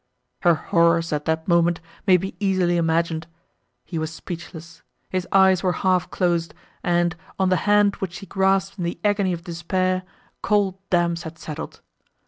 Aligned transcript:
Her 0.41 0.55
horrors, 0.55 1.13
at 1.13 1.25
that 1.25 1.47
moment, 1.47 1.79
may 2.07 2.17
be 2.17 2.33
easily 2.39 2.75
imagined. 2.75 3.27
He 3.85 3.99
was 3.99 4.09
speechless; 4.11 4.81
his 5.11 5.27
eyes 5.31 5.61
were 5.61 5.73
half 5.73 6.09
closed, 6.09 6.55
and, 6.83 7.15
on 7.37 7.49
the 7.49 7.55
hand, 7.69 7.97
which 7.97 8.13
she 8.13 8.25
grasped 8.25 8.79
in 8.79 8.83
the 8.83 8.99
agony 9.03 9.31
of 9.31 9.43
despair, 9.43 10.01
cold 10.41 10.79
damps 10.89 11.21
had 11.21 11.37
settled. 11.37 11.81